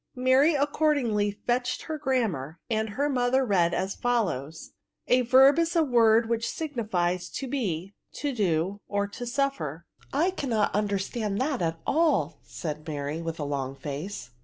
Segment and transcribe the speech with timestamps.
[0.15, 4.69] Mary accordingly fetched her grammar, and her mother read as follows:—
[5.09, 10.03] *^ A Verb is a word which signifies to be, to do, or to suffer." ^'
[10.11, 14.31] I cannot understand that at all>'' said Mary, with a long face.